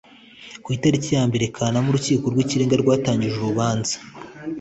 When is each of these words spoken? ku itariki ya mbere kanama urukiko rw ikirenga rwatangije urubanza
ku 0.63 0.67
itariki 0.77 1.09
ya 1.17 1.23
mbere 1.29 1.45
kanama 1.55 1.87
urukiko 1.89 2.25
rw 2.33 2.39
ikirenga 2.43 2.75
rwatangije 2.81 3.35
urubanza 3.37 3.95